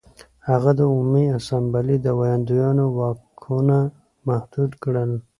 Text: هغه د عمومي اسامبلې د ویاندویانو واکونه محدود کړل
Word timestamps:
هغه 0.49 0.71
د 0.75 0.79
عمومي 0.91 1.25
اسامبلې 1.39 1.97
د 2.01 2.07
ویاندویانو 2.19 2.83
واکونه 2.97 3.77
محدود 4.27 4.71
کړل 4.83 5.11